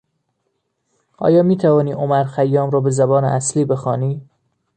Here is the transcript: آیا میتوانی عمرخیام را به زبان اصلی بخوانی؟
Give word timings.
آیا 1.17 1.43
میتوانی 1.43 1.91
عمرخیام 1.91 2.69
را 2.69 2.79
به 2.79 2.89
زبان 2.89 3.23
اصلی 3.23 3.65
بخوانی؟ 3.65 4.29